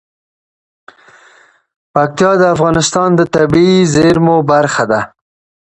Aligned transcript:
پکتیکا 1.93 2.31
د 2.41 2.43
افغانستان 2.55 3.09
د 3.15 3.21
طبیعي 3.35 3.79
زیرمو 3.93 4.37
برخه 4.51 4.83
ده. 4.91 5.01